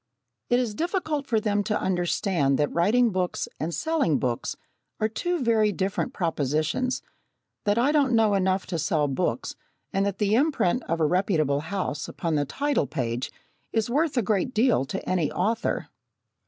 [0.49, 4.55] It is difficult for them to understand that writing books and selling books
[4.99, 7.03] are two very different propositions
[7.65, 9.55] that I don't know enough to sell books,
[9.93, 13.31] and that the imprint of a reputable house upon the title page
[13.71, 15.89] is worth a great deal to any author.